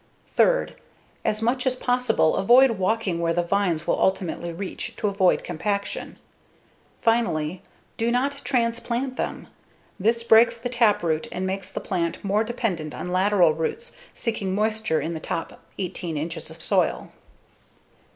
[0.35, 0.73] Third,
[1.23, 6.17] as much as possible, avoid walking where the vines will ultimately reach to avoid compaction.
[7.03, 9.47] Finally, [i]do not transplant them.[i]
[9.99, 14.99] This breaks the taproot and makes the plant more dependent on lateral roots seeking moisture
[14.99, 17.11] in the top 18 inches of soil.